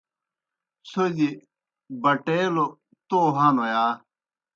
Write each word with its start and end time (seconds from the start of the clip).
څھوْدیْ 0.89 1.29
بَٹَیلَوْ 2.01 2.67
تو 3.09 3.19
ہنوْ 3.37 3.65
یا؟ 3.73 3.85